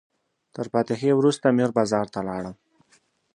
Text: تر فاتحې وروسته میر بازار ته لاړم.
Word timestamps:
تر 0.55 0.65
فاتحې 0.73 1.11
وروسته 1.15 1.55
میر 1.57 1.71
بازار 1.77 2.05
ته 2.13 2.19
لاړم. 2.27 2.55